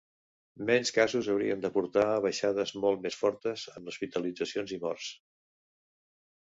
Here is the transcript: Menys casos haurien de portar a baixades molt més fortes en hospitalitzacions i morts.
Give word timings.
Menys 0.69 0.91
casos 0.95 1.29
haurien 1.33 1.61
de 1.65 1.71
portar 1.75 2.05
a 2.13 2.17
baixades 2.27 2.73
molt 2.87 3.05
més 3.07 3.21
fortes 3.23 3.67
en 3.75 3.93
hospitalitzacions 3.95 4.75
i 4.79 4.83
morts. 4.89 5.13